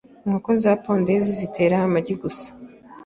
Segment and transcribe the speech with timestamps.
[0.25, 2.47] inkoko za pondeze zitera amagi gusa